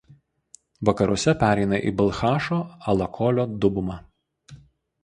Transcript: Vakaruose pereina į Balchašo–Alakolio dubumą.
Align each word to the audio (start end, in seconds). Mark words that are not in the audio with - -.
Vakaruose 0.89 1.35
pereina 1.43 1.81
į 1.91 1.93
Balchašo–Alakolio 2.01 3.47
dubumą. 3.67 4.01